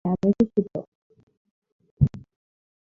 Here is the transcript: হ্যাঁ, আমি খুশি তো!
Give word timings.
হ্যাঁ, 0.05 0.15
আমি 0.17 0.31
খুশি 0.39 0.61
তো! 0.67 0.79